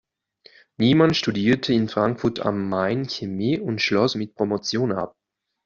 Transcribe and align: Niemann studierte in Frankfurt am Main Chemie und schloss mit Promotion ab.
Niemann 0.77 1.13
studierte 1.13 1.73
in 1.73 1.87
Frankfurt 1.87 2.39
am 2.39 2.67
Main 2.67 3.07
Chemie 3.07 3.59
und 3.59 3.83
schloss 3.83 4.15
mit 4.15 4.33
Promotion 4.33 4.91
ab. 4.93 5.15